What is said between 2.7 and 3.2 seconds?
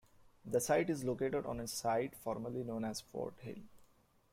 as